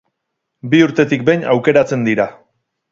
[0.71, 2.29] Bi urtetik behin aukeratzen dira.